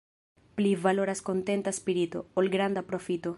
[0.55, 3.29] Pli valoras kontenta spirito, ol granda profito.